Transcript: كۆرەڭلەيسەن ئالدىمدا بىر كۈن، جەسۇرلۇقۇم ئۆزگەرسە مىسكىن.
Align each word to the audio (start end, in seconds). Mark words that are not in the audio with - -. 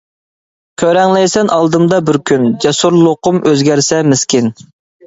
كۆرەڭلەيسەن 0.83 1.53
ئالدىمدا 1.57 2.01
بىر 2.09 2.19
كۈن، 2.31 2.51
جەسۇرلۇقۇم 2.67 3.43
ئۆزگەرسە 3.47 4.07
مىسكىن. 4.13 4.53